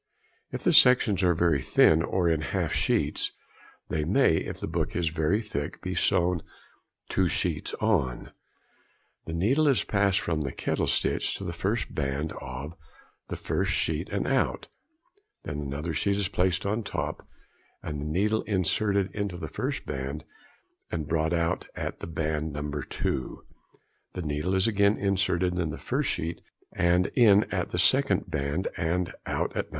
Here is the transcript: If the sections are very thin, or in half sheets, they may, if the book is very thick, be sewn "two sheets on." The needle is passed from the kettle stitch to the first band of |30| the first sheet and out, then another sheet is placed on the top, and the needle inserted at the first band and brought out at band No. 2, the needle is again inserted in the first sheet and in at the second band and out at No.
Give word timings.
If 0.51 0.63
the 0.63 0.73
sections 0.73 1.21
are 1.21 1.35
very 1.35 1.61
thin, 1.61 2.01
or 2.01 2.27
in 2.27 2.41
half 2.41 2.73
sheets, 2.73 3.33
they 3.87 4.03
may, 4.03 4.37
if 4.37 4.59
the 4.59 4.65
book 4.65 4.95
is 4.95 5.09
very 5.09 5.43
thick, 5.43 5.79
be 5.83 5.93
sewn 5.93 6.41
"two 7.07 7.27
sheets 7.27 7.75
on." 7.75 8.31
The 9.25 9.33
needle 9.33 9.67
is 9.67 9.83
passed 9.83 10.19
from 10.19 10.41
the 10.41 10.51
kettle 10.51 10.87
stitch 10.87 11.35
to 11.35 11.43
the 11.43 11.53
first 11.53 11.93
band 11.93 12.31
of 12.41 12.71
|30| 12.71 12.77
the 13.27 13.35
first 13.35 13.73
sheet 13.73 14.09
and 14.09 14.25
out, 14.25 14.69
then 15.43 15.61
another 15.61 15.93
sheet 15.93 16.15
is 16.17 16.29
placed 16.29 16.65
on 16.65 16.81
the 16.81 16.89
top, 16.89 17.27
and 17.83 18.01
the 18.01 18.05
needle 18.05 18.41
inserted 18.47 19.15
at 19.15 19.29
the 19.39 19.47
first 19.47 19.85
band 19.85 20.25
and 20.91 21.07
brought 21.07 21.31
out 21.31 21.67
at 21.75 21.99
band 22.15 22.53
No. 22.53 22.71
2, 22.81 23.45
the 24.13 24.23
needle 24.23 24.55
is 24.55 24.67
again 24.67 24.97
inserted 24.97 25.59
in 25.59 25.69
the 25.69 25.77
first 25.77 26.09
sheet 26.09 26.41
and 26.73 27.05
in 27.13 27.43
at 27.53 27.69
the 27.69 27.77
second 27.77 28.31
band 28.31 28.67
and 28.77 29.13
out 29.27 29.55
at 29.55 29.69
No. 29.69 29.69